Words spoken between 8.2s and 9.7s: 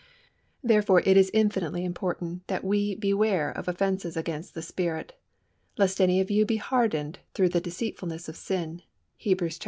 of sin" (Hebrews iii.